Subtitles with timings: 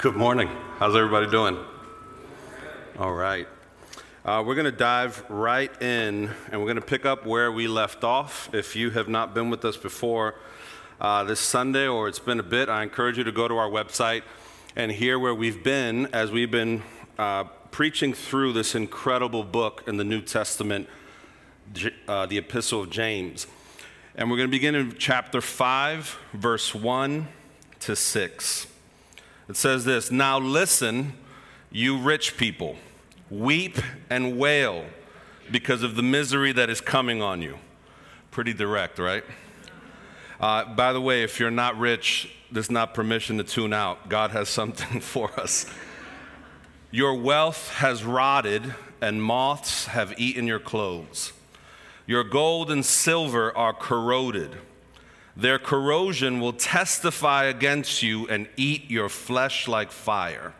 [0.00, 0.48] Good morning.
[0.78, 1.58] How's everybody doing?
[2.98, 3.46] All right.
[4.24, 7.68] Uh, we're going to dive right in and we're going to pick up where we
[7.68, 8.48] left off.
[8.54, 10.36] If you have not been with us before
[11.02, 13.68] uh, this Sunday or it's been a bit, I encourage you to go to our
[13.68, 14.22] website
[14.74, 16.82] and hear where we've been as we've been
[17.18, 20.88] uh, preaching through this incredible book in the New Testament,
[22.08, 23.46] uh, the Epistle of James.
[24.14, 27.28] And we're going to begin in chapter 5, verse 1
[27.80, 28.66] to 6.
[29.50, 31.14] It says this Now listen,
[31.72, 32.76] you rich people,
[33.30, 33.78] weep
[34.08, 34.84] and wail
[35.50, 37.58] because of the misery that is coming on you.
[38.30, 39.24] Pretty direct, right?
[40.38, 44.08] Uh, by the way, if you're not rich, there's not permission to tune out.
[44.08, 45.66] God has something for us.
[46.92, 51.32] Your wealth has rotted, and moths have eaten your clothes.
[52.06, 54.58] Your gold and silver are corroded
[55.36, 60.52] their corrosion will testify against you and eat your flesh like fire.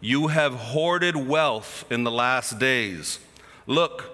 [0.00, 3.20] You have hoarded wealth in the last days.
[3.66, 4.10] Look,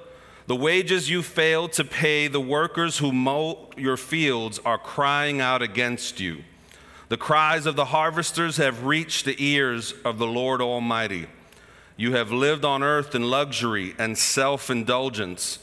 [0.46, 5.62] the wages you failed to pay the workers who mow your fields are crying out
[5.62, 6.44] against you.
[7.08, 11.26] The cries of the harvesters have reached the ears of the Lord Almighty.
[11.96, 15.58] You have lived on earth in luxury and self indulgence.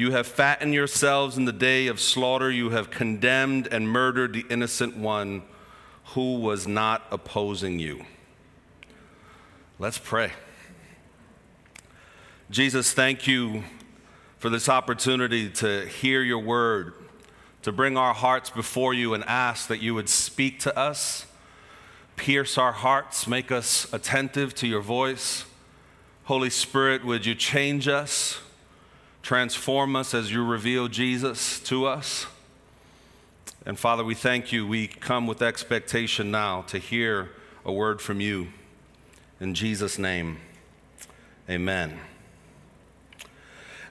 [0.00, 2.50] You have fattened yourselves in the day of slaughter.
[2.50, 5.42] You have condemned and murdered the innocent one
[6.14, 8.06] who was not opposing you.
[9.78, 10.32] Let's pray.
[12.50, 13.62] Jesus, thank you
[14.38, 16.94] for this opportunity to hear your word,
[17.60, 21.26] to bring our hearts before you and ask that you would speak to us,
[22.16, 25.44] pierce our hearts, make us attentive to your voice.
[26.24, 28.40] Holy Spirit, would you change us?
[29.22, 32.26] Transform us as you reveal Jesus to us.
[33.66, 34.66] And Father, we thank you.
[34.66, 37.30] We come with expectation now to hear
[37.64, 38.48] a word from you.
[39.38, 40.38] In Jesus' name,
[41.48, 41.98] amen.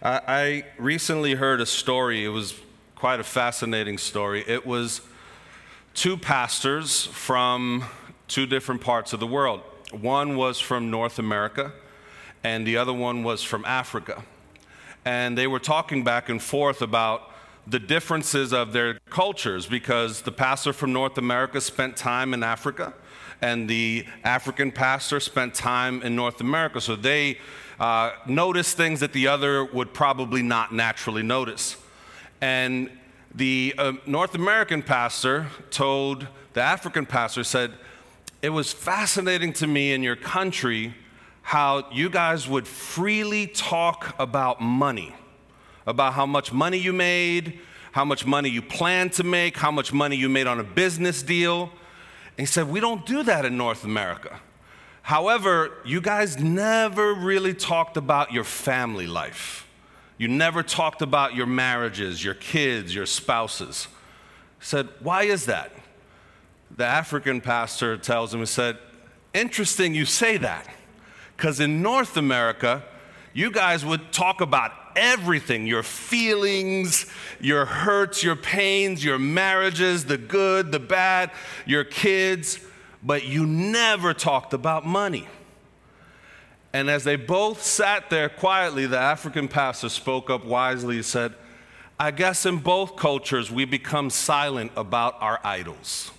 [0.02, 2.24] I recently heard a story.
[2.24, 2.56] It was
[2.96, 4.44] quite a fascinating story.
[4.48, 5.02] It was
[5.94, 7.86] two pastors from
[8.28, 9.62] two different parts of the world.
[9.92, 11.74] One was from North America,
[12.44, 14.24] and the other one was from Africa
[15.06, 17.32] and they were talking back and forth about
[17.68, 22.94] the differences of their cultures because the pastor from North America spent time in Africa
[23.42, 26.82] and the African pastor spent time in North America.
[26.82, 27.38] So they
[27.80, 31.78] uh, noticed things that the other would probably not naturally notice.
[32.42, 32.90] And
[33.34, 37.74] the uh, North American pastor told the African pastor, said,
[38.42, 40.96] It was fascinating to me in your country
[41.50, 45.16] how you guys would freely talk about money,
[45.88, 47.60] about how much money you made,
[47.92, 51.24] how much money you plan to make, how much money you made on a business
[51.24, 51.64] deal.
[52.38, 54.40] And he said, We don't do that in North America.
[55.02, 59.68] However, you guys never really talked about your family life.
[60.20, 63.88] You never talked about your marriages, your kids, your spouses.
[64.60, 65.72] He said, Why is that?
[66.78, 68.78] The African pastor tells him, He said,
[69.34, 70.76] Interesting you say that.
[71.40, 72.84] Because in North America,
[73.32, 77.06] you guys would talk about everything your feelings,
[77.40, 81.32] your hurts, your pains, your marriages, the good, the bad,
[81.66, 82.60] your kids,
[83.02, 85.30] but you never talked about money.
[86.74, 91.36] And as they both sat there quietly, the African pastor spoke up wisely and said,
[91.98, 96.12] I guess in both cultures we become silent about our idols.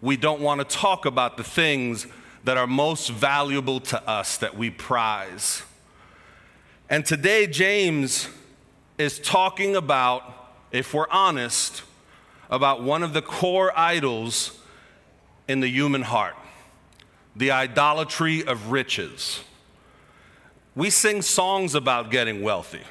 [0.00, 2.06] We don't want to talk about the things
[2.44, 5.62] that are most valuable to us that we prize.
[6.90, 8.28] And today, James
[8.98, 11.82] is talking about, if we're honest,
[12.50, 14.58] about one of the core idols
[15.48, 16.36] in the human heart
[17.34, 19.40] the idolatry of riches.
[20.74, 22.82] We sing songs about getting wealthy.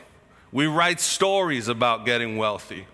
[0.52, 2.88] We write stories about getting wealthy.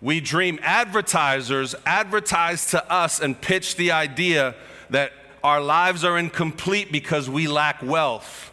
[0.00, 4.54] We dream advertisers advertise to us and pitch the idea
[4.90, 5.12] that
[5.44, 8.50] our lives are incomplete because we lack wealth.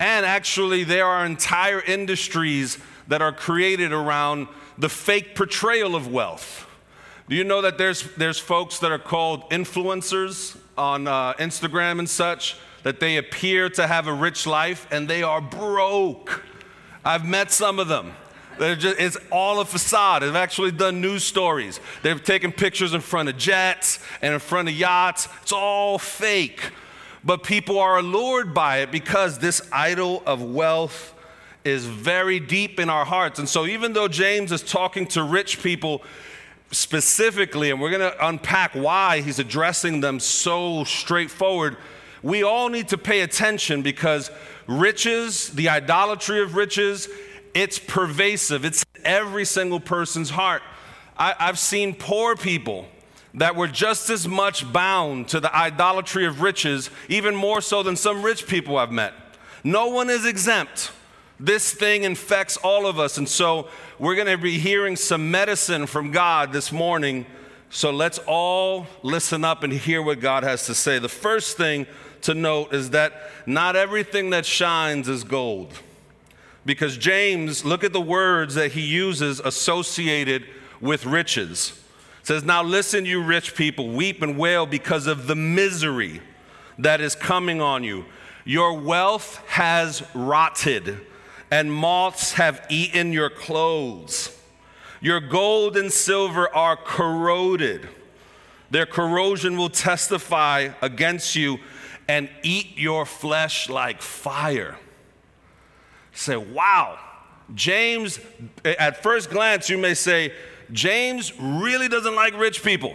[0.00, 6.66] And actually, there are entire industries that are created around the fake portrayal of wealth.
[7.28, 12.10] Do you know that there's, there's folks that are called influencers on uh, Instagram and
[12.10, 16.44] such, that they appear to have a rich life and they are broke?
[17.04, 18.12] I've met some of them.
[18.58, 20.22] Just, it's all a facade.
[20.22, 21.80] They've actually done news stories.
[22.02, 25.28] They've taken pictures in front of jets and in front of yachts.
[25.42, 26.72] It's all fake.
[27.24, 31.14] But people are allured by it because this idol of wealth
[31.64, 33.38] is very deep in our hearts.
[33.38, 36.02] And so, even though James is talking to rich people,
[36.70, 41.76] specifically, and we're going to unpack why he's addressing them so straightforward,
[42.22, 44.30] we all need to pay attention because
[44.66, 47.08] riches, the idolatry of riches,
[47.58, 48.64] it's pervasive.
[48.64, 50.62] It's every single person's heart.
[51.16, 52.86] I, have seen poor people
[53.34, 57.96] that were just as much bound to the idolatry of riches, even more so than
[57.96, 59.12] some rich people I've met.
[59.64, 60.92] No one is exempt.
[61.40, 63.18] This thing infects all of us.
[63.18, 63.68] And so
[63.98, 67.26] we're going to be hearing some medicine from God this morning.
[67.70, 71.00] So let's all listen up and hear what God has to say.
[71.00, 71.86] The first thing
[72.22, 73.14] to note is that
[73.46, 75.74] not everything that shines is gold.
[76.64, 80.44] Because James, look at the words that he uses associated
[80.80, 81.72] with riches.
[82.20, 86.20] It says, Now listen, you rich people, weep and wail because of the misery
[86.78, 88.04] that is coming on you.
[88.44, 91.00] Your wealth has rotted,
[91.50, 94.34] and moths have eaten your clothes.
[95.00, 97.88] Your gold and silver are corroded.
[98.70, 101.58] Their corrosion will testify against you
[102.08, 104.78] and eat your flesh like fire.
[106.12, 106.98] Say, wow.
[107.54, 108.20] James,
[108.64, 110.32] at first glance, you may say,
[110.72, 112.94] James really doesn't like rich people.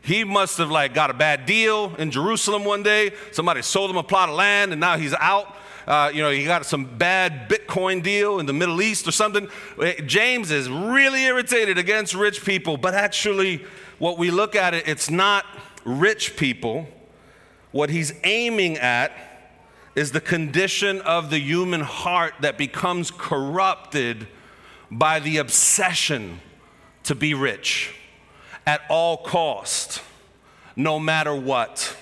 [0.00, 3.12] He must have like got a bad deal in Jerusalem one day.
[3.30, 5.54] Somebody sold him a plot of land and now he's out.
[5.86, 9.48] Uh, you know, he got some bad Bitcoin deal in the Middle East or something.
[10.06, 13.64] James is really irritated against rich people, but actually,
[13.98, 15.44] what we look at it, it's not
[15.84, 16.86] rich people.
[17.72, 19.12] What he's aiming at
[19.94, 24.26] is the condition of the human heart that becomes corrupted
[24.90, 26.40] by the obsession
[27.04, 27.94] to be rich
[28.66, 30.02] at all cost,
[30.76, 31.96] no matter what.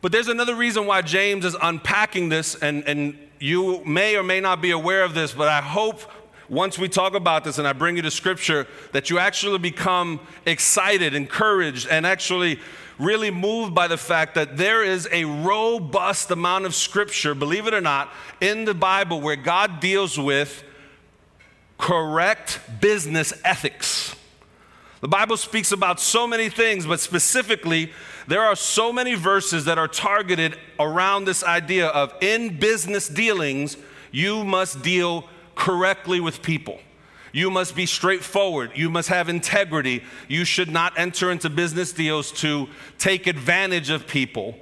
[0.00, 4.40] But there's another reason why James is unpacking this, and, and you may or may
[4.40, 6.00] not be aware of this, but I hope
[6.48, 10.20] once we talk about this and I bring you to scripture, that you actually become
[10.44, 12.60] excited, encouraged, and actually
[12.98, 17.74] really moved by the fact that there is a robust amount of scripture, believe it
[17.74, 18.10] or not,
[18.40, 20.62] in the Bible where God deals with
[21.78, 24.14] correct business ethics.
[25.00, 27.92] The Bible speaks about so many things, but specifically,
[28.26, 33.76] there are so many verses that are targeted around this idea of in business dealings,
[34.10, 36.80] you must deal correctly with people.
[37.32, 38.72] You must be straightforward.
[38.74, 40.02] You must have integrity.
[40.28, 42.68] You should not enter into business deals to
[42.98, 44.58] take advantage of people.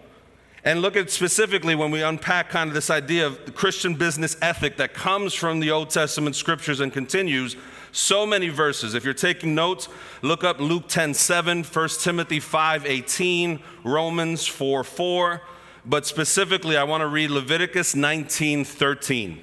[0.65, 4.37] And look at specifically when we unpack kind of this idea of the Christian business
[4.41, 7.55] ethic that comes from the Old Testament scriptures and continues.
[7.93, 8.95] So many verses.
[8.95, 9.89] If you're taking notes,
[10.23, 15.43] look up Luke 10 7, 1 Timothy 5 18, Romans 4 4.
[15.85, 19.33] But specifically, I want to read Leviticus 19 13.
[19.33, 19.43] It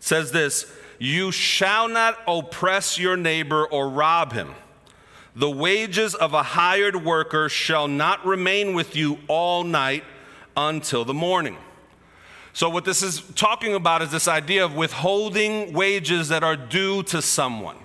[0.00, 4.54] says this you shall not oppress your neighbor or rob him.
[5.34, 10.04] The wages of a hired worker shall not remain with you all night
[10.56, 11.56] until the morning.
[12.52, 17.02] So, what this is talking about is this idea of withholding wages that are due
[17.04, 17.76] to someone.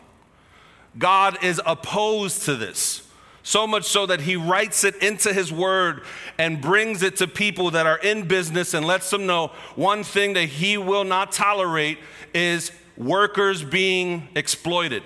[0.98, 3.08] God is opposed to this,
[3.44, 6.02] so much so that He writes it into His Word
[6.38, 10.34] and brings it to people that are in business and lets them know one thing
[10.34, 12.00] that He will not tolerate
[12.34, 15.04] is workers being exploited.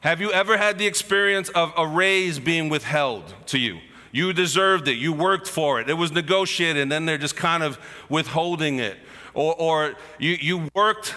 [0.00, 3.80] Have you ever had the experience of a raise being withheld to you?
[4.12, 7.62] You deserved it, you worked for it, it was negotiated, and then they're just kind
[7.62, 8.96] of withholding it.
[9.34, 11.14] Or, or you, you worked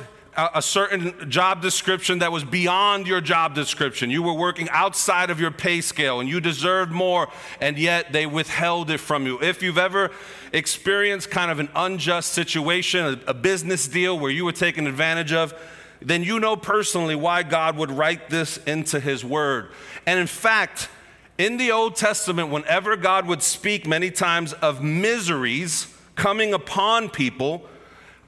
[0.53, 4.10] a, certain job description that was beyond your job description.
[4.10, 7.29] You were working outside of your pay scale and you deserved more,
[7.60, 9.41] and yet they withheld it from you.
[9.41, 10.12] If you've ever
[10.53, 15.34] experienced kind of an unjust situation, a, a business deal where you were taken advantage
[15.34, 15.53] of,
[16.01, 19.72] then you know personally why God would write this into His Word.
[20.05, 20.89] And in fact,
[21.38, 27.65] in the Old Testament, whenever God would speak many times of miseries coming upon people,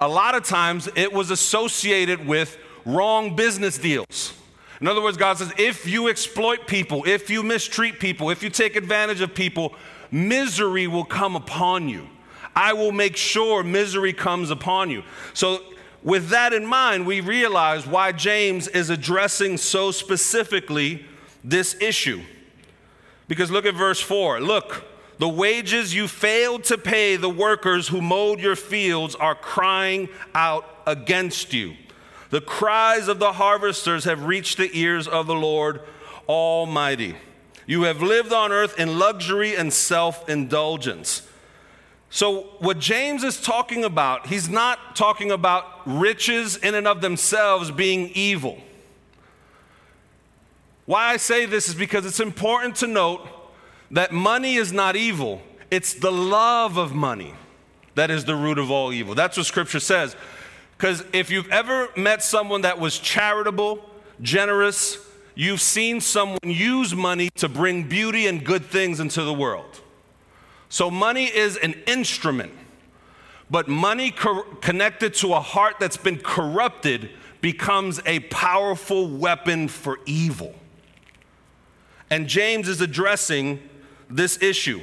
[0.02, 4.34] a lot of times it was associated with wrong business deals.
[4.82, 8.50] In other words, God says, if you exploit people, if you mistreat people, if you
[8.50, 9.76] take advantage of people,
[10.10, 12.10] misery will come upon you.
[12.56, 15.04] I will make sure misery comes upon you.
[15.34, 15.62] So,
[16.04, 21.06] with that in mind, we realize why James is addressing so specifically
[21.44, 22.22] this issue.
[23.28, 24.42] Because look at verse 4.
[24.42, 24.84] Look,
[25.22, 30.66] the wages you failed to pay the workers who mowed your fields are crying out
[30.88, 31.76] against you.
[32.32, 35.82] The cries of the harvesters have reached the ears of the Lord
[36.28, 37.16] Almighty.
[37.68, 41.22] You have lived on earth in luxury and self indulgence.
[42.10, 47.70] So, what James is talking about, he's not talking about riches in and of themselves
[47.70, 48.60] being evil.
[50.88, 53.30] Why I say this is because it's important to note
[53.92, 57.34] that money is not evil, it's the love of money
[57.96, 59.16] that is the root of all evil.
[59.16, 60.16] That's what scripture says.
[60.78, 63.88] Because if you've ever met someone that was charitable,
[64.22, 64.98] generous,
[65.36, 69.82] you've seen someone use money to bring beauty and good things into the world.
[70.70, 72.54] So, money is an instrument,
[73.50, 77.10] but money co- connected to a heart that's been corrupted
[77.42, 80.56] becomes a powerful weapon for evil.
[82.10, 83.62] And James is addressing
[84.16, 84.82] this issue.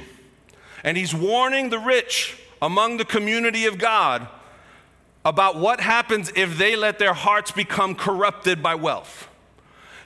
[0.83, 4.27] And he's warning the rich among the community of God
[5.25, 9.27] about what happens if they let their hearts become corrupted by wealth.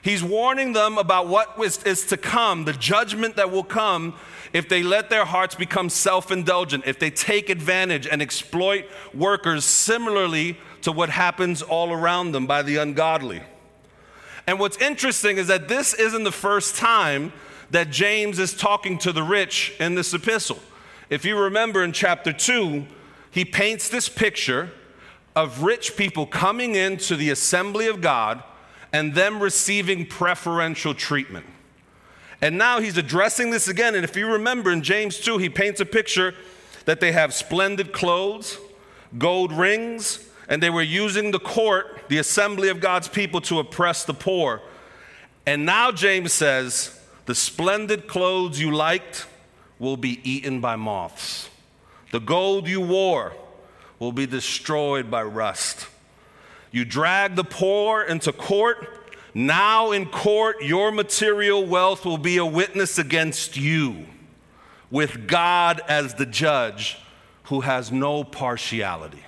[0.02, 4.14] He's warning them about what is to come, the judgment that will come
[4.52, 9.64] if they let their hearts become self indulgent, if they take advantage and exploit workers
[9.64, 13.42] similarly to what happens all around them by the ungodly.
[14.46, 17.32] And what's interesting is that this isn't the first time
[17.70, 20.58] that James is talking to the rich in this epistle.
[21.10, 22.86] If you remember in chapter 2,
[23.30, 24.70] he paints this picture
[25.36, 28.42] of rich people coming into the assembly of God
[28.92, 31.46] and them receiving preferential treatment.
[32.40, 33.94] And now he's addressing this again.
[33.94, 36.34] And if you remember in James 2, he paints a picture
[36.84, 38.58] that they have splendid clothes,
[39.18, 44.04] gold rings, and they were using the court, the assembly of God's people, to oppress
[44.04, 44.60] the poor.
[45.46, 49.26] And now James says, The splendid clothes you liked
[49.78, 51.48] will be eaten by moths.
[52.12, 53.34] The gold you wore
[53.98, 55.88] will be destroyed by rust.
[56.70, 58.88] You drag the poor into court.
[59.32, 64.06] Now, in court, your material wealth will be a witness against you,
[64.90, 66.98] with God as the judge
[67.44, 69.24] who has no partiality.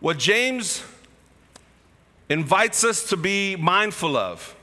[0.00, 0.84] What James
[2.28, 4.54] invites us to be mindful of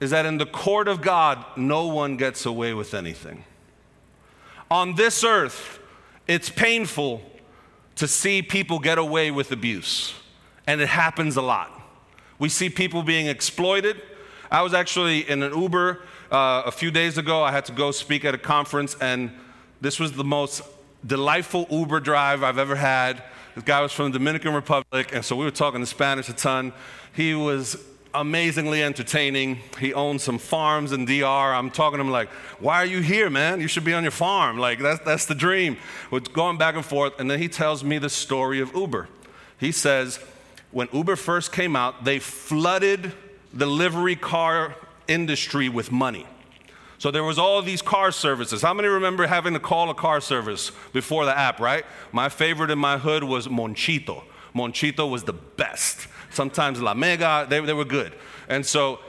[0.00, 3.44] is that in the court of God, no one gets away with anything.
[4.70, 5.78] On this earth,
[6.26, 7.22] it's painful
[7.96, 10.14] to see people get away with abuse,
[10.66, 11.72] and it happens a lot.
[12.38, 14.02] We see people being exploited.
[14.50, 16.00] I was actually in an Uber
[16.30, 17.42] uh, a few days ago.
[17.42, 19.30] I had to go speak at a conference, and
[19.80, 20.62] this was the most
[21.06, 23.22] delightful Uber drive I've ever had.
[23.54, 26.34] This guy was from the Dominican Republic, and so we were talking in Spanish a
[26.34, 26.74] ton.
[27.14, 27.82] He was
[28.20, 29.58] amazingly entertaining.
[29.78, 31.54] He owns some farms in DR.
[31.54, 33.60] I'm talking to him like, why are you here, man?
[33.60, 34.58] You should be on your farm.
[34.58, 35.76] Like, that's, that's the dream.
[36.10, 37.18] We're going back and forth.
[37.18, 39.08] And then he tells me the story of Uber.
[39.58, 40.20] He says,
[40.70, 43.12] when Uber first came out, they flooded
[43.52, 44.74] the livery car
[45.08, 46.26] industry with money.
[46.98, 48.62] So there was all these car services.
[48.62, 51.84] How many remember having to call a car service before the app, right?
[52.10, 54.24] My favorite in my hood was Monchito.
[54.54, 58.12] Monchito was the best sometimes La Mega, they, they were good.
[58.48, 59.00] And so,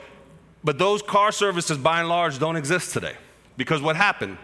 [0.64, 3.16] but those car services by and large don't exist today.
[3.58, 4.38] Because what happened?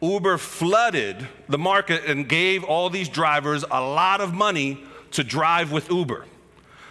[0.00, 5.72] Uber flooded the market and gave all these drivers a lot of money to drive
[5.72, 6.24] with Uber.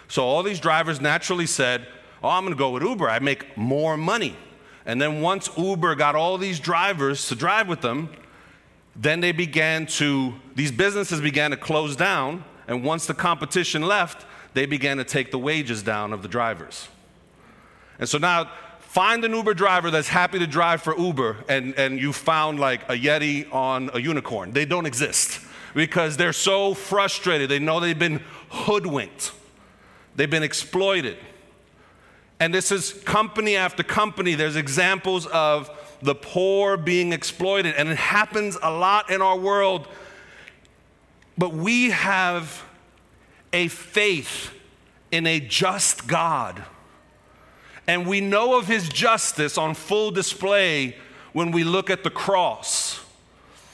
[0.09, 1.87] So all these drivers naturally said,
[2.23, 3.09] Oh, I'm gonna go with Uber.
[3.09, 4.35] I make more money.
[4.85, 8.09] And then once Uber got all these drivers to drive with them,
[8.95, 12.43] then they began to, these businesses began to close down.
[12.67, 14.25] And once the competition left,
[14.57, 16.87] they began to take the wages down of the drivers.
[17.99, 18.49] And so now,
[18.79, 22.81] find an Uber driver that's happy to drive for Uber, and, and you found like
[22.89, 24.53] a Yeti on a unicorn.
[24.53, 25.41] They don't exist
[25.75, 27.49] because they're so frustrated.
[27.49, 29.31] They know they've been hoodwinked,
[30.15, 31.17] they've been exploited.
[32.39, 34.33] And this is company after company.
[34.33, 35.69] There's examples of
[36.01, 39.87] the poor being exploited, and it happens a lot in our world.
[41.37, 42.63] But we have
[43.57, 44.53] a faith
[45.09, 46.63] in a just God.
[47.87, 50.95] And we know of his justice on full display
[51.33, 52.99] when we look at the cross.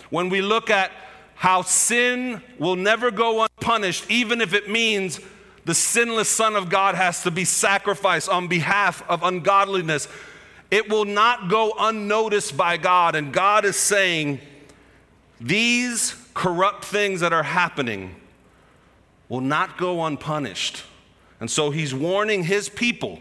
[0.09, 0.91] When we look at
[1.35, 5.19] how sin will never go unpunished, even if it means
[5.65, 10.07] the sinless Son of God has to be sacrificed on behalf of ungodliness.
[10.71, 13.15] It will not go unnoticed by God.
[13.15, 14.39] And God is saying,
[15.41, 18.15] these corrupt things that are happening
[19.33, 20.83] will not go unpunished.
[21.39, 23.19] And so he's warning his people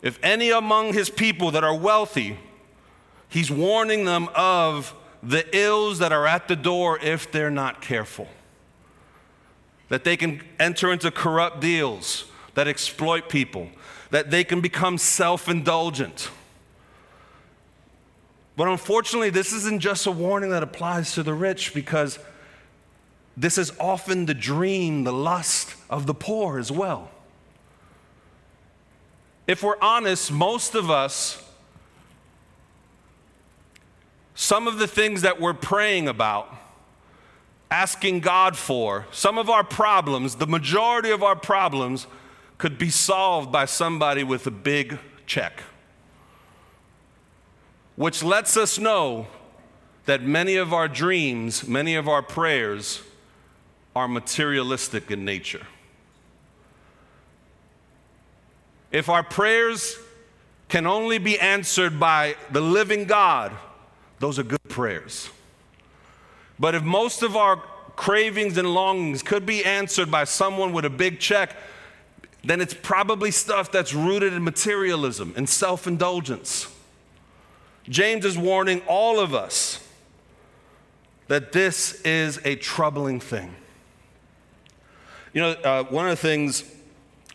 [0.00, 2.38] if any among his people that are wealthy,
[3.28, 8.28] he's warning them of the ills that are at the door if they're not careful.
[9.90, 13.68] That they can enter into corrupt deals that exploit people,
[14.10, 16.30] that they can become self indulgent.
[18.56, 22.18] But unfortunately, this isn't just a warning that applies to the rich because
[23.38, 27.10] this is often the dream, the lust of the poor as well.
[29.46, 31.42] if we're honest, most of us,
[34.34, 36.54] some of the things that we're praying about,
[37.70, 42.06] asking God for, some of our problems, the majority of our problems,
[42.58, 45.62] could be solved by somebody with a big check.
[47.96, 49.28] Which lets us know
[50.06, 53.02] that many of our dreams, many of our prayers
[53.98, 55.66] are materialistic in nature.
[58.92, 59.98] If our prayers
[60.68, 63.52] can only be answered by the living God,
[64.20, 65.30] those are good prayers.
[66.60, 67.56] But if most of our
[67.96, 71.56] cravings and longings could be answered by someone with a big check,
[72.44, 76.72] then it's probably stuff that's rooted in materialism and self indulgence.
[77.88, 79.84] James is warning all of us
[81.26, 83.56] that this is a troubling thing.
[85.38, 86.64] You know, uh, one of the things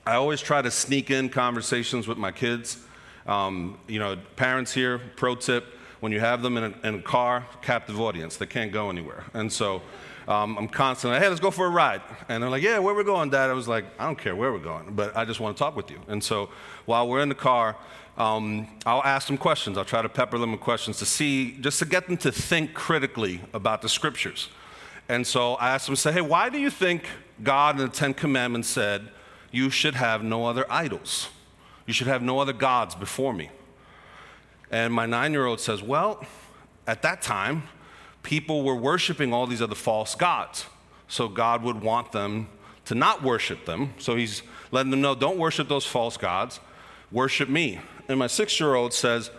[0.06, 2.78] I always try to sneak in conversations with my kids.
[3.26, 5.64] Um, you know, parents here, pro tip
[6.02, 9.24] when you have them in a, in a car, captive audience, they can't go anywhere.
[9.34, 9.82] And so
[10.28, 12.02] um, I'm constantly, hey, let's go for a ride.
[12.28, 13.50] And they're like, yeah, where we're going, Dad?
[13.50, 15.78] I was like, I don't care where we're going, but I just want to talk
[15.78, 16.02] with you.
[16.10, 16.50] And so
[16.84, 17.78] while we're in the car,
[18.18, 19.78] um, I'll ask them questions.
[19.78, 22.74] I'll try to pepper them with questions to see, just to get them to think
[22.74, 24.50] critically about the scriptures.
[25.10, 27.08] And so I asked him, say, hey, why do you think
[27.42, 29.10] God in the Ten Commandments said,
[29.52, 31.30] you should have no other idols?
[31.86, 33.50] You should have no other gods before me.
[34.72, 36.26] And my nine year old says, well,
[36.88, 37.64] at that time,
[38.24, 40.66] people were worshiping all these other false gods.
[41.08, 42.48] So God would want them
[42.86, 43.94] to not worship them.
[44.00, 44.42] So he's
[44.72, 46.60] letting them know, don't worship those false gods,
[47.12, 47.80] worship me.
[48.08, 49.30] And my six year old says,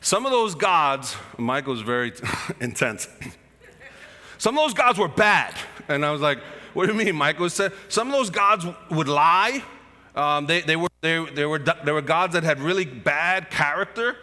[0.00, 2.12] some of those gods, Michael's very
[2.60, 3.06] intense.
[4.40, 5.54] Some of those gods were bad.
[5.86, 6.38] And I was like,
[6.72, 7.14] what do you mean?
[7.14, 9.62] Michael said, some of those gods would lie.
[10.16, 14.16] Um, they, they, were, they, they, were, they were gods that had really bad character.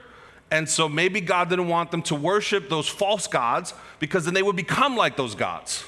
[0.50, 4.42] And so maybe God didn't want them to worship those false gods because then they
[4.42, 5.86] would become like those gods.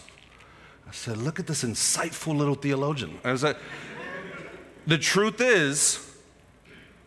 [0.87, 3.17] I said, look at this insightful little theologian.
[3.23, 3.57] I said,
[4.85, 6.07] the truth is,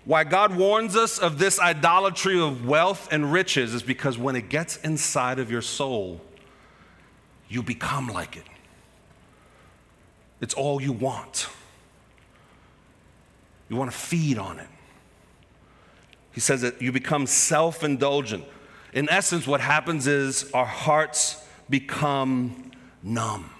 [0.05, 4.49] why God warns us of this idolatry of wealth and riches is because when it
[4.49, 6.21] gets inside of your soul,
[7.53, 8.47] you become like it.
[10.41, 11.49] It's all you want.
[13.69, 14.69] You want to feed on it.
[16.33, 18.45] He says that you become self indulgent.
[18.95, 22.71] In essence, what happens is our hearts become
[23.03, 23.51] numb.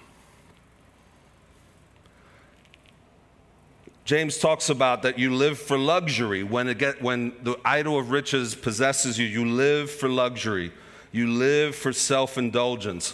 [4.05, 6.43] James talks about that you live for luxury.
[6.43, 10.73] When, it get, when the idol of riches possesses you, you live for luxury.
[11.11, 13.13] You live for self indulgence.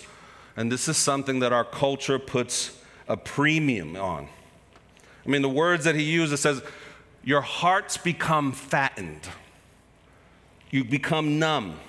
[0.60, 4.28] And this is something that our culture puts a premium on.
[5.26, 6.62] I mean, the words that he uses says,
[7.24, 9.22] Your hearts become fattened,
[10.69, 11.80] you become numb.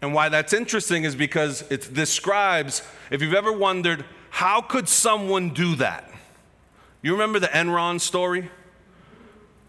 [0.00, 5.50] And why that's interesting is because it describes, if you've ever wondered, how could someone
[5.50, 6.10] do that?
[7.02, 8.50] You remember the Enron story?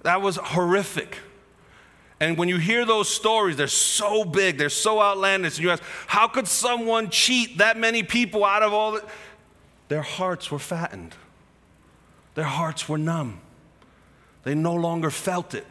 [0.03, 1.17] That was horrific.
[2.19, 5.57] And when you hear those stories, they're so big, they're so outlandish.
[5.57, 8.99] And you ask, how could someone cheat that many people out of all?
[9.89, 11.15] Their hearts were fattened,
[12.35, 13.41] their hearts were numb.
[14.43, 15.65] They no longer felt it.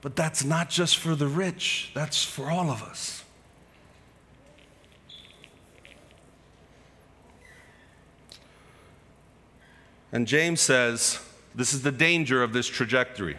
[0.00, 3.22] But that's not just for the rich, that's for all of us.
[10.12, 11.20] And James says,
[11.54, 13.36] this is the danger of this trajectory.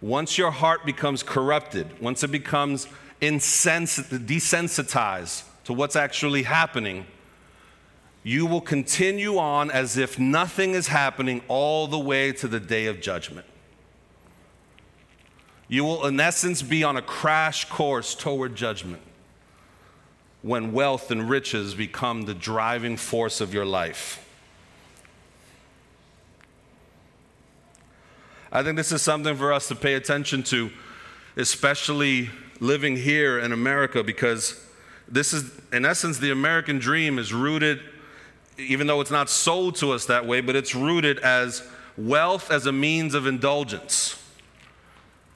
[0.00, 2.86] Once your heart becomes corrupted, once it becomes
[3.20, 7.06] desensitized to what's actually happening,
[8.22, 12.86] you will continue on as if nothing is happening all the way to the day
[12.86, 13.46] of judgment.
[15.68, 19.02] You will, in essence, be on a crash course toward judgment
[20.42, 24.26] when wealth and riches become the driving force of your life.
[28.52, 30.70] I think this is something for us to pay attention to,
[31.36, 34.60] especially living here in America, because
[35.08, 37.80] this is, in essence, the American dream is rooted,
[38.58, 41.62] even though it's not sold to us that way, but it's rooted as
[41.96, 44.20] wealth as a means of indulgence.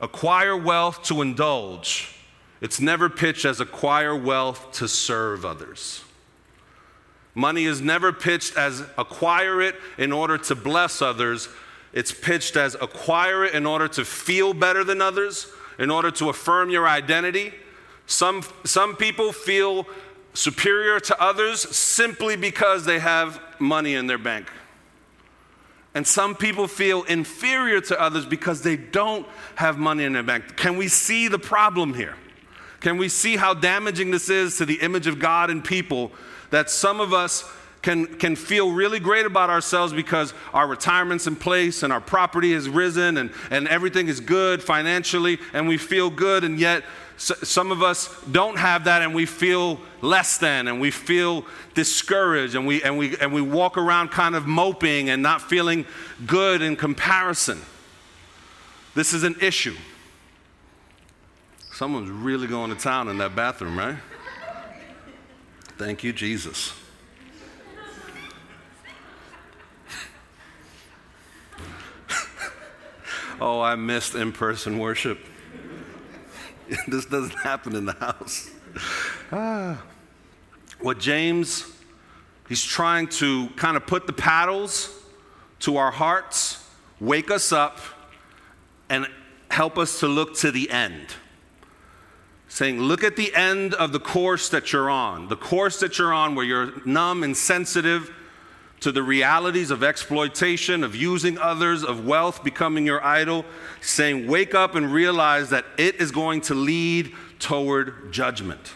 [0.00, 2.16] Acquire wealth to indulge.
[2.60, 6.02] It's never pitched as acquire wealth to serve others.
[7.34, 11.48] Money is never pitched as acquire it in order to bless others,
[11.94, 15.46] it's pitched as acquire it in order to feel better than others,
[15.78, 17.54] in order to affirm your identity.
[18.06, 19.86] Some, some people feel
[20.34, 24.50] superior to others simply because they have money in their bank.
[25.94, 30.56] And some people feel inferior to others because they don't have money in their bank.
[30.56, 32.16] Can we see the problem here?
[32.80, 36.10] Can we see how damaging this is to the image of God and people
[36.50, 37.48] that some of us
[37.84, 42.54] can, can feel really great about ourselves because our retirement's in place and our property
[42.54, 46.82] has risen and, and everything is good financially and we feel good, and yet
[47.18, 51.44] some of us don't have that and we feel less than and we feel
[51.74, 55.84] discouraged and we, and, we, and we walk around kind of moping and not feeling
[56.26, 57.60] good in comparison.
[58.94, 59.76] This is an issue.
[61.70, 63.96] Someone's really going to town in that bathroom, right?
[65.76, 66.72] Thank you, Jesus.
[73.40, 75.18] Oh, I missed in person worship.
[76.88, 78.50] this doesn't happen in the house.
[79.30, 79.82] Ah.
[80.80, 81.70] What James,
[82.48, 84.90] he's trying to kind of put the paddles
[85.60, 86.62] to our hearts,
[87.00, 87.78] wake us up,
[88.88, 89.06] and
[89.50, 91.06] help us to look to the end.
[92.48, 96.12] Saying, look at the end of the course that you're on, the course that you're
[96.12, 98.10] on where you're numb and sensitive
[98.84, 103.42] to the realities of exploitation, of using others, of wealth becoming your idol,
[103.80, 108.74] saying, Wake up and realize that it is going to lead toward judgment.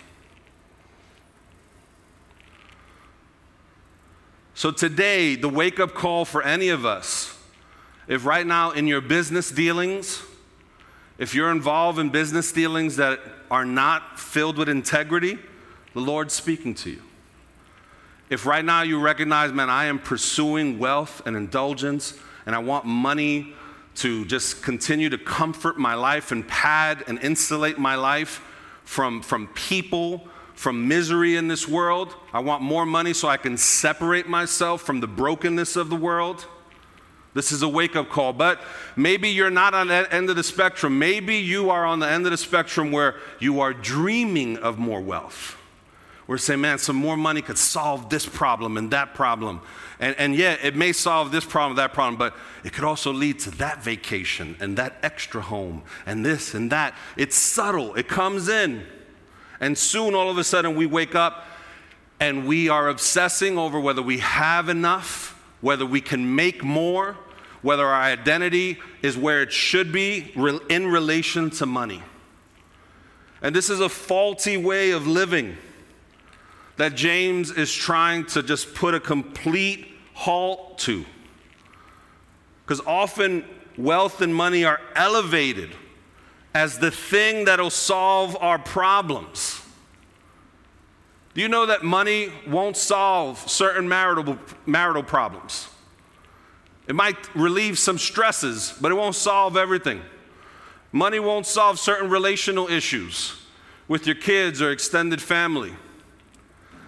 [4.55, 7.39] So, today, the wake up call for any of us,
[8.07, 10.23] if right now in your business dealings,
[11.19, 15.39] if you're involved in business dealings that are not filled with integrity,
[15.93, 17.03] the Lord's speaking to you.
[18.31, 22.85] If right now you recognize, man, I am pursuing wealth and indulgence, and I want
[22.85, 23.55] money
[23.97, 28.43] to just continue to comfort my life and pad and insulate my life
[28.85, 32.15] from, from people, from misery in this world.
[32.33, 36.47] I want more money so I can separate myself from the brokenness of the world.
[37.35, 38.33] This is a wake up call.
[38.33, 38.61] But
[38.97, 40.99] maybe you're not on that end of the spectrum.
[40.99, 45.01] Maybe you are on the end of the spectrum where you are dreaming of more
[45.01, 45.58] wealth.
[46.29, 49.63] We're saying, man, some more money could solve this problem and that problem.
[49.99, 53.39] And, and yeah, it may solve this problem, that problem, but it could also lead
[53.41, 56.95] to that vacation and that extra home and this and that.
[57.17, 58.85] It's subtle, it comes in.
[59.59, 61.47] And soon, all of a sudden, we wake up
[62.21, 67.17] and we are obsessing over whether we have enough, whether we can make more,
[67.63, 70.31] whether our identity is where it should be
[70.69, 72.03] in relation to money.
[73.41, 75.57] And this is a faulty way of living
[76.79, 81.05] that James is trying to just put a complete halt to.
[82.65, 83.45] Because often
[83.77, 85.71] wealth and money are elevated
[86.55, 89.61] as the thing that'll solve our problems.
[91.35, 95.69] Do you know that money won't solve certain marital, marital problems?
[96.87, 100.01] It might relieve some stresses, but it won't solve everything.
[100.91, 103.41] Money won't solve certain relational issues
[103.89, 105.75] with your kids or extended family.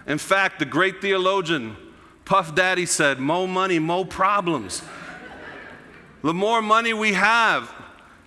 [0.07, 1.77] In fact, the great theologian
[2.25, 4.83] Puff Daddy said, More money, more problems.
[6.23, 7.73] the more money we have,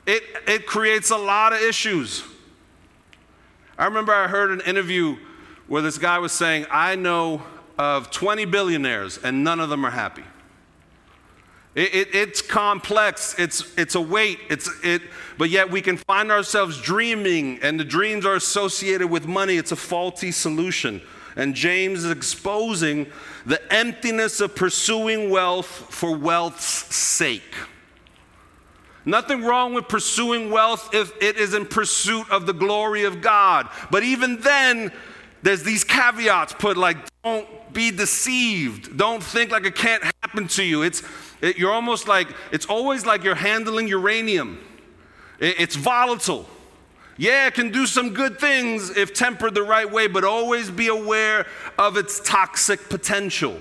[0.07, 2.23] it, it creates a lot of issues.
[3.79, 5.17] I remember I heard an interview
[5.67, 7.43] where this guy was saying, I know
[7.79, 10.25] of 20 billionaires and none of them are happy.
[11.75, 15.03] It, it, it's complex, it's, it's a weight, it's, it,
[15.39, 19.57] but yet we can find ourselves dreaming, and the dreams are associated with money.
[19.57, 21.03] It's a faulty solution.
[21.37, 23.07] And James is exposing
[23.45, 27.55] the emptiness of pursuing wealth for wealth's sake.
[29.05, 33.69] Nothing wrong with pursuing wealth if it is in pursuit of the glory of God.
[33.91, 34.93] But even then,
[35.43, 38.97] there's these caveats put like, don't be deceived.
[38.97, 40.83] Don't think like it can't happen to you.
[40.83, 41.03] It's,
[41.43, 44.59] it, you're almost like, it's always like you're handling uranium,
[45.39, 46.49] it, it's volatile.
[47.17, 50.89] Yeah, it can do some good things if tempered the right way, but always be
[50.89, 51.47] aware
[51.79, 53.61] of its toxic potential.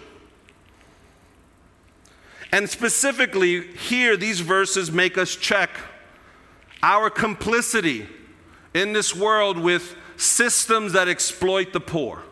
[2.52, 5.70] And specifically, here, these verses make us check
[6.82, 8.08] our complicity
[8.74, 12.24] in this world with systems that exploit the poor.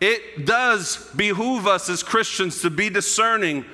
[0.00, 3.64] It does behoove us as Christians to be discerning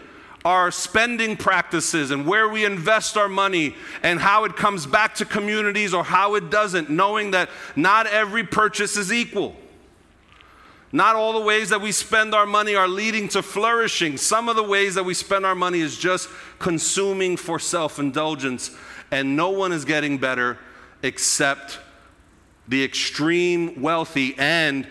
[0.49, 5.27] our spending practices and where we invest our money and how it comes back to
[5.27, 9.55] communities or how it doesn't, knowing that not every purchase is equal.
[10.91, 14.17] Not all the ways that we spend our money are leading to flourishing.
[14.17, 18.75] Some of the ways that we spend our money is just consuming for self indulgence,
[19.11, 20.57] and no one is getting better
[21.03, 21.79] except
[22.69, 24.89] the extreme wealthy and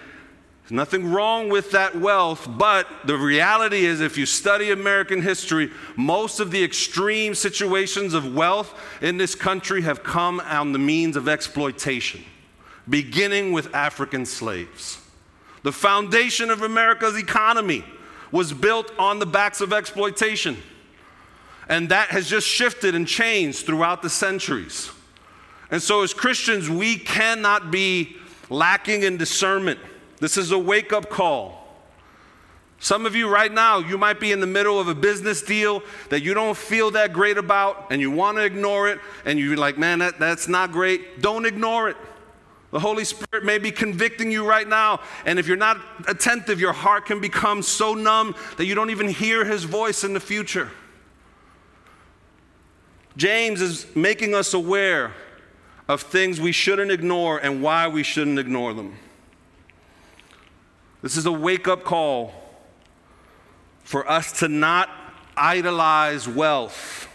[0.71, 6.39] nothing wrong with that wealth, but the reality is, if you study American history, most
[6.39, 11.27] of the extreme situations of wealth in this country have come on the means of
[11.27, 12.23] exploitation,
[12.89, 14.99] beginning with African slaves.
[15.63, 17.83] The foundation of America's economy
[18.31, 20.57] was built on the backs of exploitation.
[21.69, 24.91] And that has just shifted and changed throughout the centuries.
[25.69, 28.15] And so, as Christians, we cannot be
[28.49, 29.79] lacking in discernment.
[30.19, 31.67] This is a wake up call.
[32.79, 35.81] Some of you right now, you might be in the middle of a business deal
[36.09, 39.57] that you don't feel that great about and you want to ignore it and you're
[39.57, 41.21] like, man, that, that's not great.
[41.21, 41.97] Don't ignore it.
[42.71, 44.99] The Holy Spirit may be convicting you right now.
[45.25, 49.07] And if you're not attentive, your heart can become so numb that you don't even
[49.07, 50.69] hear His voice in the future.
[53.15, 55.13] James is making us aware
[55.87, 58.93] of things we shouldn't ignore and why we shouldn't ignore them.
[61.01, 62.33] This is a wake up call
[63.83, 64.89] for us to not
[65.35, 67.07] idolize wealth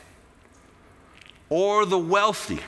[1.48, 2.60] or the wealthy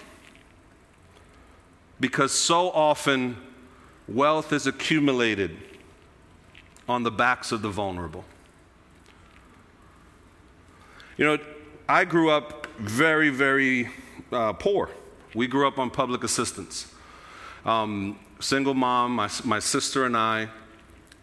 [2.00, 3.36] because so often
[4.08, 5.56] wealth is accumulated
[6.88, 8.24] on the backs of the vulnerable.
[11.16, 11.38] You know,
[11.88, 13.88] I grew up very, very
[14.32, 14.90] uh, poor.
[15.34, 16.92] We grew up on public assistance.
[17.64, 20.48] Um, single mom, my, my sister and I,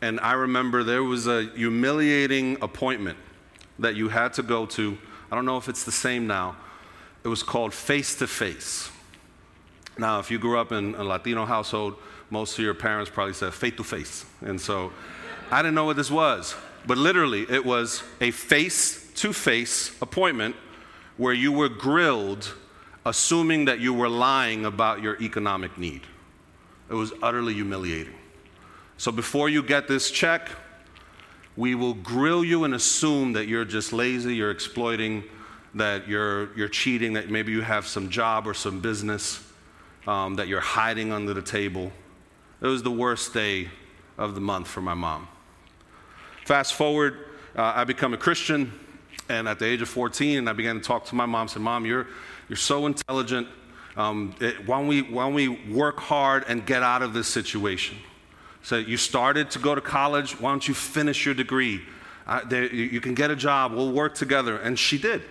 [0.01, 3.17] and I remember there was a humiliating appointment
[3.79, 4.97] that you had to go to.
[5.31, 6.55] I don't know if it's the same now.
[7.23, 8.89] It was called face to face.
[9.97, 11.95] Now, if you grew up in a Latino household,
[12.31, 14.25] most of your parents probably said face to face.
[14.41, 14.91] And so
[15.51, 16.55] I didn't know what this was.
[16.87, 20.55] But literally, it was a face to face appointment
[21.17, 22.55] where you were grilled,
[23.05, 26.01] assuming that you were lying about your economic need.
[26.89, 28.15] It was utterly humiliating.
[29.01, 30.51] So before you get this check,
[31.57, 35.23] we will grill you and assume that you're just lazy, you're exploiting,
[35.73, 39.43] that you're, you're cheating, that maybe you have some job or some business
[40.05, 41.91] um, that you're hiding under the table.
[42.61, 43.69] It was the worst day
[44.19, 45.27] of the month for my mom.
[46.45, 48.71] Fast forward, uh, I become a Christian,
[49.29, 51.47] and at the age of 14, I began to talk to my mom.
[51.47, 52.05] Said, "Mom, you're
[52.49, 53.47] you're so intelligent.
[53.97, 57.27] Um, it, why, don't we, why don't we work hard and get out of this
[57.27, 57.97] situation?"
[58.63, 60.39] So you started to go to college.
[60.39, 61.81] Why don't you finish your degree?
[62.27, 63.73] Uh, there, you, can get a job.
[63.73, 64.57] We'll work together.
[64.57, 65.23] And she did.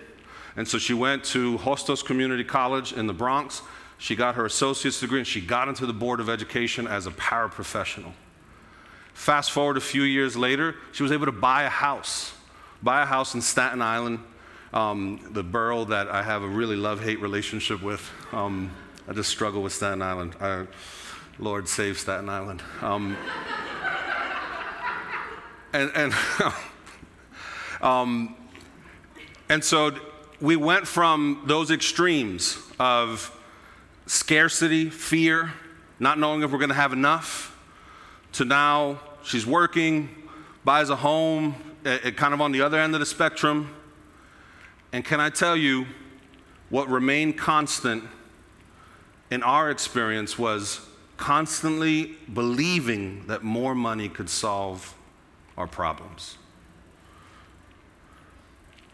[0.55, 3.61] And so she went to Hostos Community College in the Bronx.
[3.97, 7.11] She got her associate's degree and she got into the Board of Education as a
[7.11, 8.11] paraprofessional.
[9.13, 12.33] Fast forward a few years later, she was able to buy a house,
[12.81, 14.19] buy a house in Staten Island,
[14.73, 18.09] um, the borough that I have a really love hate relationship with.
[18.31, 18.71] Um,
[19.07, 20.35] I just struggle with Staten Island.
[20.39, 20.65] I,
[21.39, 22.61] Lord save Staten Island.
[22.81, 23.17] Um,
[25.73, 26.13] and, and,
[27.81, 28.35] um,
[29.49, 29.91] and so
[30.39, 33.37] we went from those extremes of
[34.05, 35.53] scarcity, fear,
[35.99, 37.57] not knowing if we're going to have enough,
[38.33, 40.09] to now she's working,
[40.63, 43.73] buys a home, it, it kind of on the other end of the spectrum.
[44.91, 45.85] And can I tell you,
[46.69, 48.03] what remained constant
[49.29, 50.81] in our experience was
[51.21, 54.95] constantly believing that more money could solve
[55.55, 56.39] our problems.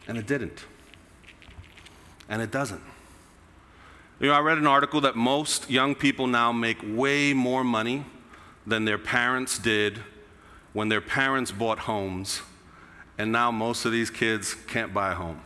[0.10, 0.66] And it didn't.
[2.28, 2.82] And it doesn't.
[4.20, 8.04] You know, I read an article that most young people now make way more money
[8.66, 10.04] than their parents did
[10.74, 12.42] when their parents bought homes,
[13.18, 15.40] and now most of these kids can't buy a home.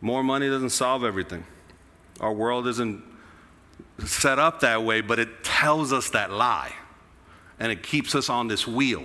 [0.00, 1.44] More money doesn't solve everything.
[2.20, 3.04] Our world isn't
[4.06, 6.72] set up that way, but it tells us that lie.
[7.58, 9.04] And it keeps us on this wheel,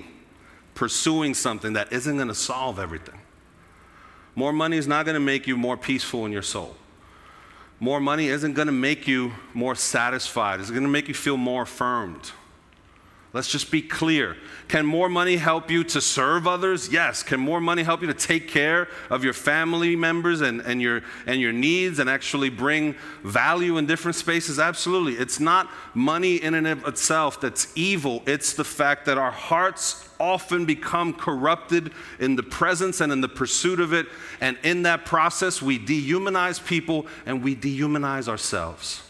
[0.74, 3.20] pursuing something that isn't going to solve everything.
[4.36, 6.76] More money is not going to make you more peaceful in your soul
[7.80, 10.60] more money isn't going to make you more satisfied.
[10.60, 12.32] It's going to make you feel more affirmed.
[13.36, 14.38] Let's just be clear.
[14.70, 16.88] Can more money help you to serve others?
[16.88, 17.22] Yes.
[17.22, 21.02] Can more money help you to take care of your family members and, and, your,
[21.28, 22.96] and your needs and actually bring
[23.26, 24.58] value in different spaces?
[24.58, 25.16] Absolutely.
[25.16, 30.08] It's not money in and of itself that's evil, it's the fact that our hearts
[30.18, 34.08] often become corrupted in the presence and in the pursuit of it.
[34.40, 39.05] And in that process, we dehumanize people and we dehumanize ourselves.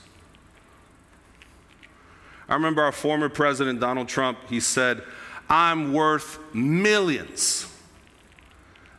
[2.48, 5.02] I remember our former president, Donald Trump, he said,
[5.50, 7.72] I'm worth millions.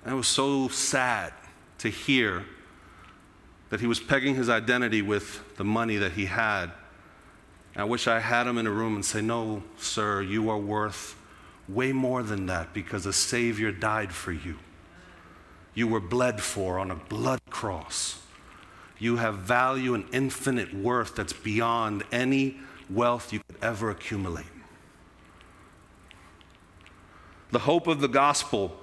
[0.04, 1.32] And it was so sad
[1.78, 2.44] to hear
[3.70, 6.70] that he was pegging his identity with the money that he had.
[7.74, 11.16] I wish I had him in a room and say, No, sir, you are worth
[11.68, 14.56] way more than that because a Savior died for you.
[15.74, 18.22] You were bled for on a blood cross.
[18.98, 22.56] You have value and infinite worth that's beyond any
[22.90, 24.46] wealth you could ever accumulate.
[27.50, 28.76] The hope of the gospel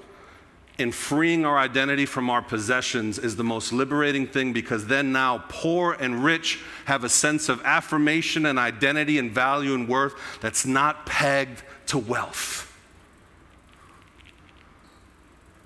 [0.80, 5.44] in freeing our identity from our possessions is the most liberating thing because then now
[5.48, 10.66] poor and rich have a sense of affirmation and identity and value and worth that's
[10.66, 12.70] not pegged to wealth.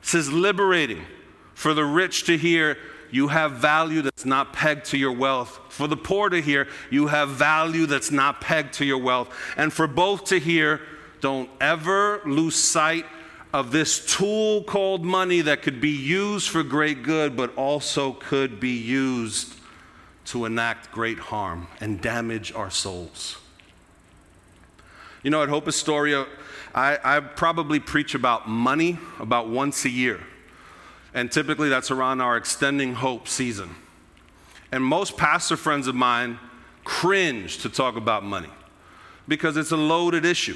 [0.02, 1.04] This is liberating
[1.54, 2.78] for the rich to hear
[3.18, 5.60] you have value that's not pegged to your wealth.
[5.70, 9.30] For the poor to hear you have value that's not pegged to your wealth.
[9.58, 10.82] And for both to hear,
[11.20, 13.06] don't ever lose sight
[13.52, 18.60] of this tool called money that could be used for great good, but also could
[18.60, 19.56] be used
[20.26, 23.40] to enact great harm and damage our souls.
[25.24, 26.28] You know, at Hope Astoria,
[26.76, 30.22] I, I probably preach about money about once a year.
[31.18, 33.74] And typically that's around our extending hope season.
[34.72, 36.38] And most pastor friends of mine
[36.84, 38.52] cringe to talk about money
[39.28, 40.56] because it's a loaded issue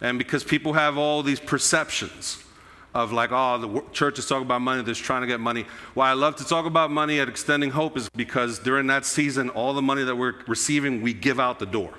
[0.00, 2.42] and because people have all these perceptions
[2.94, 5.66] of like, oh, the church is talking about money, they're trying to get money.
[5.92, 9.50] Why I love to talk about money at Extending Hope is because during that season,
[9.50, 11.92] all the money that we're receiving, we give out the door.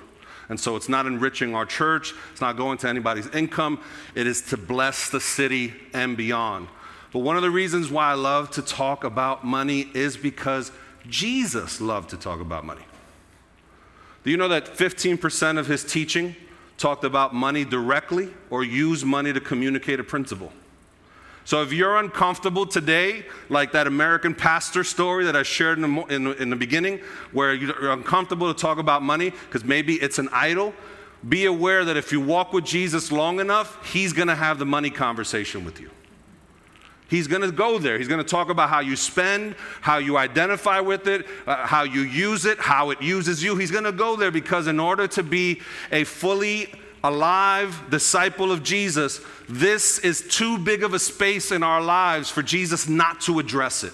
[0.48, 3.80] And so it's not enriching our church, it's not going to anybody's income,
[4.16, 6.66] it is to bless the city and beyond.
[7.16, 10.70] But one of the reasons why I love to talk about money is because
[11.08, 12.82] Jesus loved to talk about money.
[14.22, 16.36] Do you know that 15% of his teaching
[16.76, 20.52] talked about money directly or used money to communicate a principle.
[21.46, 26.02] So if you're uncomfortable today, like that American pastor story that I shared in the,
[26.14, 27.00] in in the beginning,
[27.32, 30.74] where you're uncomfortable to talk about money because maybe it's an idol,
[31.26, 34.66] be aware that if you walk with Jesus long enough, he's going to have the
[34.66, 35.88] money conversation with you.
[37.08, 37.98] He's going to go there.
[37.98, 41.84] He's going to talk about how you spend, how you identify with it, uh, how
[41.84, 43.56] you use it, how it uses you.
[43.56, 45.60] He's going to go there because, in order to be
[45.92, 46.72] a fully
[47.04, 52.42] alive disciple of Jesus, this is too big of a space in our lives for
[52.42, 53.92] Jesus not to address it.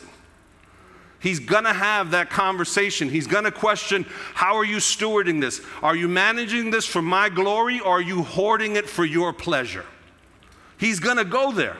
[1.20, 3.08] He's going to have that conversation.
[3.08, 5.60] He's going to question how are you stewarding this?
[5.82, 9.84] Are you managing this for my glory or are you hoarding it for your pleasure?
[10.78, 11.76] He's going to go there.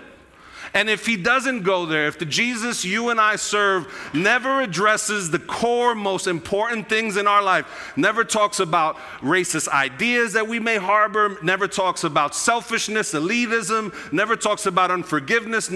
[0.75, 5.31] And if he doesn't go there, if the Jesus you and I serve never addresses
[5.31, 10.59] the core, most important things in our life, never talks about racist ideas that we
[10.59, 15.71] may harbor, never talks about selfishness, elitism, never talks about unforgiveness,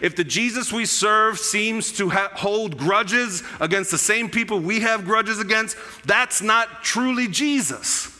[0.00, 4.80] if the Jesus we serve seems to ha- hold grudges against the same people we
[4.80, 8.16] have grudges against, that's not truly Jesus.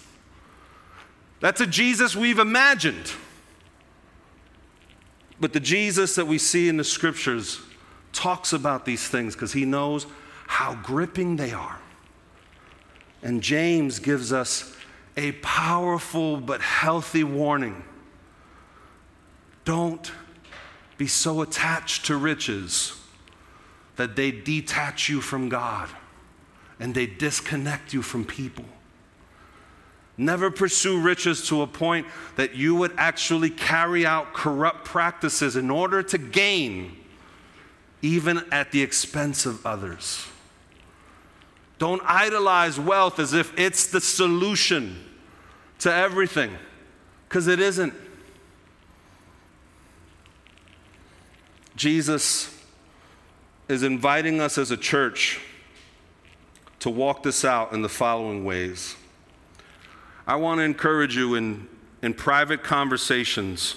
[1.41, 3.13] That's a Jesus we've imagined.
[5.41, 7.61] But the Jesus that we see in the scriptures
[8.13, 10.07] talks about these things because he knows
[10.47, 11.79] how gripping they are.
[13.23, 14.77] And James gives us
[15.17, 17.83] a powerful but healthy warning.
[19.65, 20.13] Don't
[20.99, 23.01] be so attached to riches
[23.97, 25.89] that they detach you from God
[26.79, 28.65] and they disconnect you from people.
[30.17, 35.71] Never pursue riches to a point that you would actually carry out corrupt practices in
[35.71, 36.97] order to gain,
[38.03, 40.27] even at the expense of others.
[41.79, 45.03] Don't idolize wealth as if it's the solution
[45.79, 46.51] to everything,
[47.27, 47.95] because it isn't.
[51.75, 52.55] Jesus
[53.71, 55.41] is inviting us as a church
[56.81, 58.97] to walk this out in the following ways.
[60.31, 61.67] I want to encourage you in,
[62.03, 63.75] in private conversations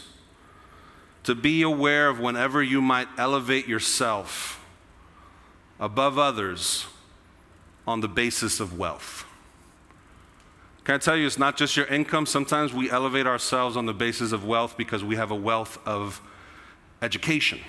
[1.23, 4.63] to be aware of whenever you might elevate yourself
[5.79, 6.85] above others
[7.87, 9.25] on the basis of wealth.
[10.83, 12.27] Can I tell you, it's not just your income.
[12.27, 16.21] Sometimes we elevate ourselves on the basis of wealth because we have a wealth of
[17.01, 17.61] education.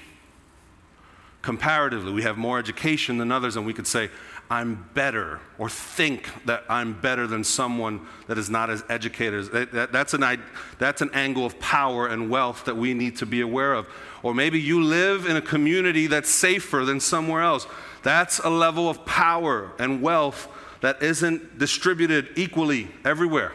[1.41, 4.11] Comparatively, we have more education than others, and we could say,
[4.55, 9.51] I'm better or think that I'm better than someone that is not as educated.
[9.51, 10.41] That, that, that's, an,
[10.79, 13.89] that's an angle of power and wealth that we need to be aware of.
[14.23, 17.67] Or maybe you live in a community that's safer than somewhere else.
[18.05, 20.47] That's a level of power and wealth
[20.83, 23.55] that isn't distributed equally everywhere.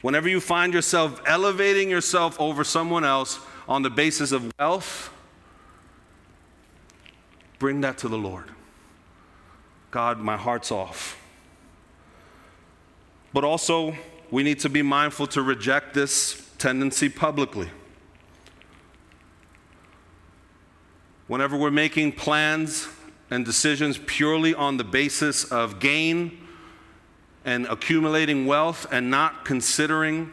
[0.00, 5.12] Whenever you find yourself elevating yourself over someone else on the basis of wealth,
[7.58, 8.52] bring that to the Lord.
[9.90, 11.20] God, my heart's off.
[13.32, 13.96] But also,
[14.30, 17.68] we need to be mindful to reject this tendency publicly.
[21.26, 22.88] Whenever we're making plans
[23.30, 26.38] and decisions purely on the basis of gain
[27.44, 30.32] and accumulating wealth and not considering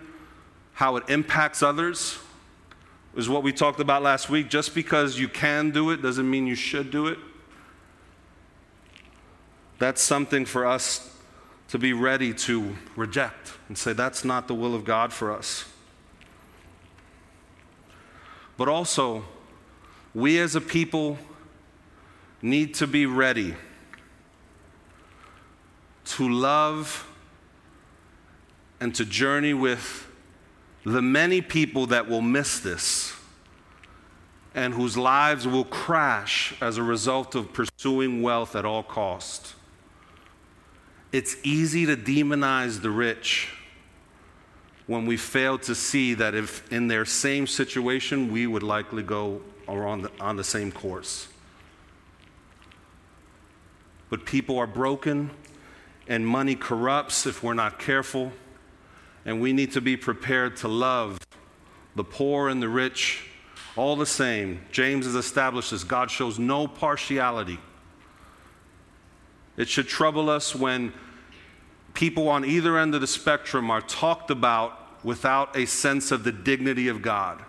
[0.73, 2.17] how it impacts others,
[3.15, 4.49] is what we talked about last week.
[4.49, 7.17] Just because you can do it doesn't mean you should do it.
[9.77, 11.11] That's something for us
[11.69, 15.65] to be ready to reject and say, that's not the will of God for us.
[18.57, 19.25] But also,
[20.13, 21.17] we as a people
[22.41, 23.55] need to be ready
[26.05, 27.07] to love
[28.79, 30.07] and to journey with
[30.85, 33.13] the many people that will miss this
[34.53, 39.55] and whose lives will crash as a result of pursuing wealth at all cost.
[41.15, 43.47] It's easy to demonize the rich
[44.85, 49.39] when we fail to see that if in their same situation, we would likely go
[49.65, 51.29] on the, on the same course.
[54.09, 55.31] But people are broken,
[56.05, 58.33] and money corrupts if we're not careful,
[59.23, 61.17] and we need to be prepared to love
[61.95, 63.25] the poor and the rich
[63.77, 64.59] all the same.
[64.69, 67.57] James has established this God shows no partiality.
[69.55, 70.91] It should trouble us when
[71.95, 76.31] people on either end of the spectrum are talked about without a sense of the
[76.31, 77.43] dignity of God.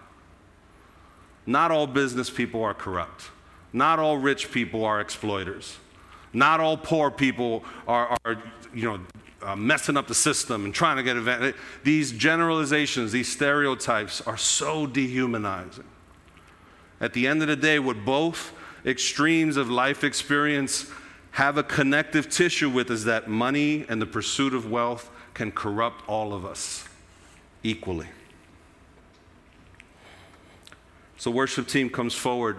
[1.45, 3.31] Not all business people are corrupt.
[3.73, 5.79] Not all rich people are exploiters.
[6.33, 8.43] Not all poor people are, are
[8.75, 9.01] you know,
[9.43, 11.55] uh, messing up the system and trying to get advantage.
[11.85, 15.85] These generalizations, these stereotypes are so dehumanizing.
[17.01, 18.53] At the end of the day, what both
[18.85, 20.91] extremes of life experience
[21.37, 26.03] have a connective tissue with is that money and the pursuit of wealth can corrupt
[26.09, 26.89] all of us
[27.63, 28.07] equally.
[31.19, 32.57] So, worship team comes forward.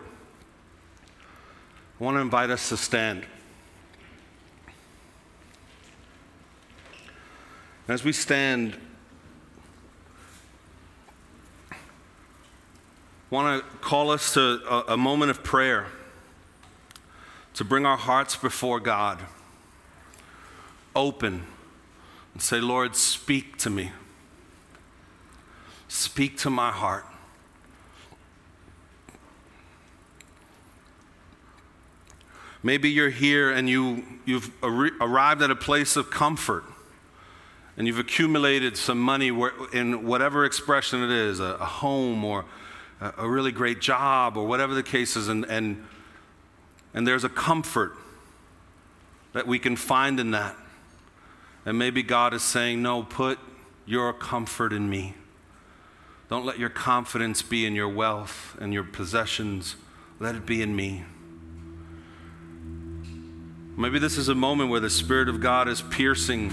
[2.00, 3.26] I want to invite us to stand.
[7.88, 8.78] As we stand,
[11.72, 11.76] I
[13.32, 15.88] want to call us to a, a moment of prayer
[17.58, 19.20] to bring our hearts before God
[20.96, 21.42] open
[22.34, 23.92] and say, Lord, speak to me.
[25.88, 27.08] Speak to my heart.
[32.62, 36.64] Maybe you're here and you, you've ar- arrived at a place of comfort
[37.76, 42.46] and you've accumulated some money where, in whatever expression it is a, a home or
[43.02, 45.84] a, a, really great job or whatever the case is, and, and
[46.94, 47.94] and there's a comfort
[49.34, 50.56] that we can find in that.
[51.66, 53.40] And maybe God is saying, No, put
[53.86, 55.16] your comfort in me.
[56.30, 59.76] Don't let your confidence be in your wealth and your possessions.
[60.20, 61.04] Let it be in me.
[63.78, 66.52] Maybe this is a moment where the Spirit of God is piercing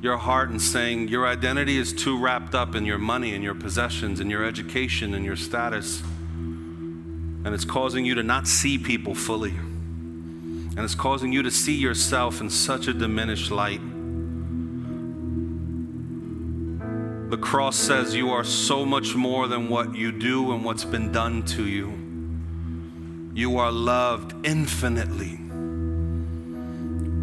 [0.00, 3.54] your heart and saying, Your identity is too wrapped up in your money and your
[3.54, 6.00] possessions and your education and your status.
[6.00, 9.54] And it's causing you to not see people fully
[10.76, 13.80] and it's causing you to see yourself in such a diminished light.
[17.30, 21.12] The cross says you are so much more than what you do and what's been
[21.12, 21.92] done to you.
[23.34, 25.38] You are loved infinitely,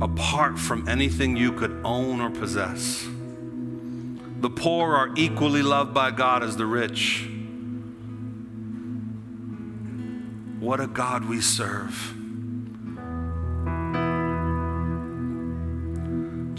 [0.03, 3.07] apart from anything you could own or possess.
[4.41, 7.27] The poor are equally loved by God as the rich.
[10.59, 12.18] What a God we serve.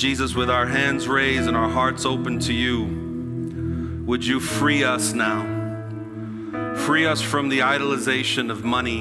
[0.01, 5.12] Jesus, with our hands raised and our hearts open to you, would you free us
[5.12, 5.42] now?
[6.86, 9.01] Free us from the idolization of money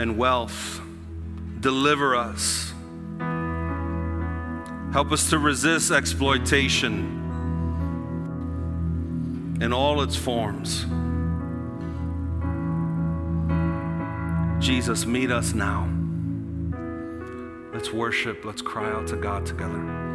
[0.00, 0.80] and wealth.
[1.60, 2.72] Deliver us.
[4.92, 7.22] Help us to resist exploitation
[9.60, 10.84] in all its forms.
[14.58, 15.88] Jesus, meet us now.
[17.76, 18.46] Let's worship.
[18.46, 20.05] Let's cry out to God together.